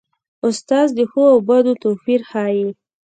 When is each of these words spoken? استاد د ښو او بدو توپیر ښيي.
استاد 0.47 0.87
د 0.97 0.99
ښو 1.09 1.21
او 1.33 1.39
بدو 1.47 1.73
توپیر 1.83 2.21
ښيي. 2.29 2.67